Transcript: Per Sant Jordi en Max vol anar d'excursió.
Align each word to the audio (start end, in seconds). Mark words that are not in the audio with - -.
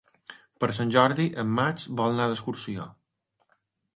Per 0.63 0.69
Sant 0.77 0.93
Jordi 0.95 1.25
en 1.43 1.51
Max 1.59 1.85
vol 2.01 2.15
anar 2.15 2.27
d'excursió. 2.31 2.87